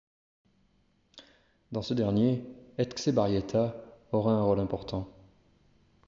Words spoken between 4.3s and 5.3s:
un rôle important.